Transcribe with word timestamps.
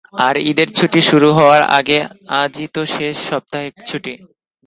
আর 0.25 0.35
ঈদের 0.49 0.69
ছুটি 0.77 0.99
শুরু 1.09 1.29
হওয়ার 1.37 1.63
আগে 1.79 1.99
আজই 2.41 2.67
তো 2.75 2.81
শেষ 2.95 3.15
সাপ্তাহিক 3.27 3.73
ছুটি। 3.89 4.13